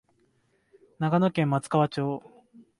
[0.97, 2.23] 長野県松川町